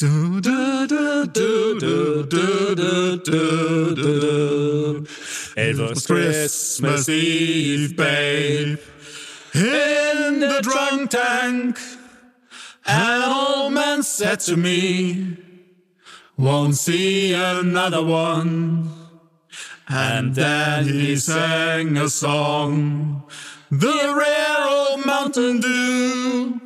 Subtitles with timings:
[0.00, 0.06] It
[5.76, 8.78] was Christmas Eve, babe,
[9.54, 11.80] in the drunk tank.
[12.86, 15.36] An old man said to me,
[16.36, 18.92] Won't see another one.
[19.88, 23.24] And then he sang a song,
[23.68, 26.60] the rare old Mountain Dew.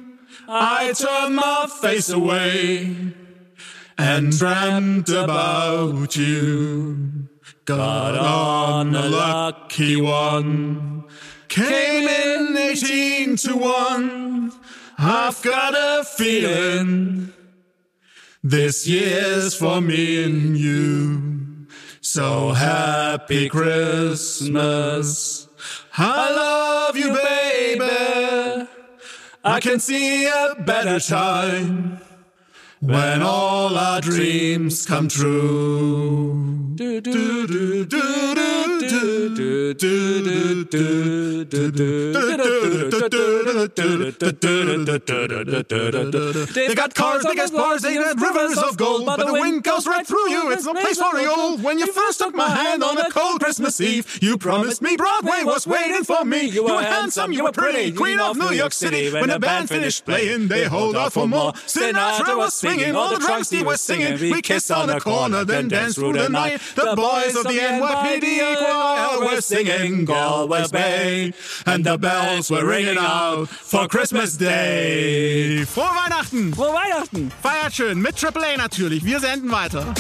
[0.47, 3.15] I turned my face away
[4.03, 7.29] and dreamt about you.
[7.65, 11.05] Got on a lucky one,
[11.47, 14.53] came in 18 to 1.
[14.99, 17.33] I've got a feeling
[18.43, 21.69] this year's for me and you.
[22.01, 25.47] So happy Christmas.
[25.97, 28.69] I love you, baby.
[29.45, 32.01] I can see a better time
[32.83, 36.73] when all our dreams come true.
[36.75, 37.13] Do, do,
[39.75, 42.13] do, do, do, do,
[46.55, 49.87] They got cars, they got bars, they got rivers of gold, but the wind goes
[49.87, 50.51] right through you.
[50.53, 51.59] It's no place for you.
[51.59, 55.45] When you first took my hand on a cold Christmas Eve, you promised me Broadway
[55.45, 56.45] was waiting for me.
[56.47, 59.13] You were handsome, you were pretty, queen of New York City.
[59.13, 61.53] When the band finished playing, they hold out for more.
[61.53, 64.19] Sinatra was singing, all the drunks he was singing.
[64.19, 66.61] We kissed on the corner, then danced through the night.
[66.75, 71.33] The boys of the NYPD choir were singing Galway's Bay,
[71.67, 75.65] and the bells were ringing out for Christmas Day.
[75.67, 76.53] Frohe Weihnachten!
[76.55, 77.31] Frohe Weihnachten!
[77.43, 79.05] Feiert schön, mit Triple A natürlich.
[79.05, 79.95] Wir senden weiter.